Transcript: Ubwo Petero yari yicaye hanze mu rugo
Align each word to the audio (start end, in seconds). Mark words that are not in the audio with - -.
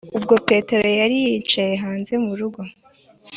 Ubwo 0.17 0.33
Petero 0.47 0.85
yari 1.01 1.15
yicaye 1.25 1.73
hanze 1.83 2.13
mu 2.23 2.31
rugo 2.39 2.61